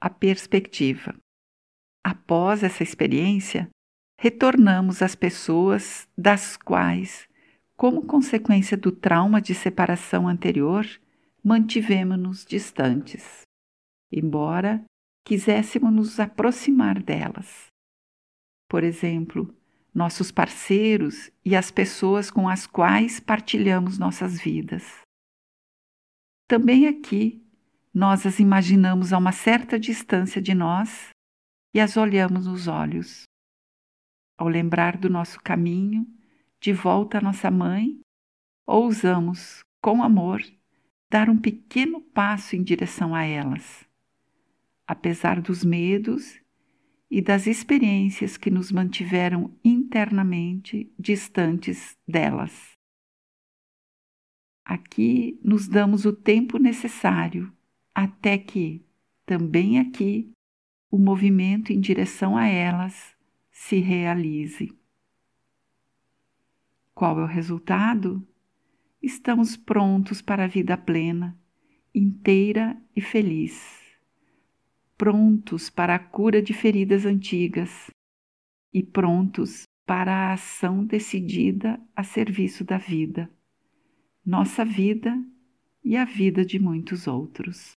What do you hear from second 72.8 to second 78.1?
e feliz. Prontos para a cura de feridas antigas